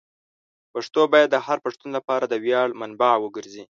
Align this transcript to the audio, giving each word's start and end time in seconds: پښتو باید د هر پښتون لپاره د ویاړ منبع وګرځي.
پښتو 0.73 1.01
باید 1.13 1.29
د 1.31 1.35
هر 1.45 1.57
پښتون 1.65 1.89
لپاره 1.97 2.25
د 2.27 2.33
ویاړ 2.43 2.67
منبع 2.79 3.13
وګرځي. 3.19 3.59